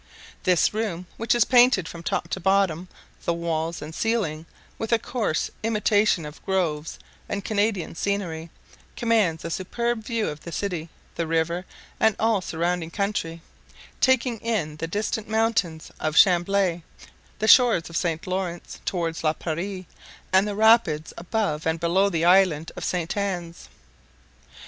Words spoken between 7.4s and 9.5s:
Canadian scenery, commands